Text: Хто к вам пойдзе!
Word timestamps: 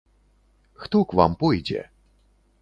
Хто 0.81 1.03
к 1.05 1.13
вам 1.19 1.35
пойдзе! 1.35 1.89